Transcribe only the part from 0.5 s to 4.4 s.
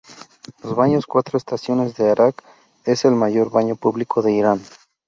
Los Baños Cuatro estaciones de Arak es el mayor baño público de